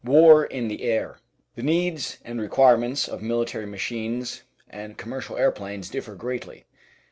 War 0.03 0.43
in 0.43 0.67
the 0.67 0.81
Air 0.81 1.19
The 1.53 1.61
needs 1.61 2.17
and 2.25 2.41
requirements 2.41 3.07
of 3.07 3.21
military 3.21 3.67
machines 3.67 4.41
and 4.67 4.97
com 4.97 5.11
mercial 5.11 5.37
aeroplanes 5.37 5.91
differ 5.91 6.15
greatly. 6.15 6.65